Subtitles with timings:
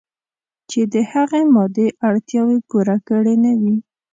[0.69, 3.75] چې د هغه مادي اړتیاوې پوره کړې نه وي.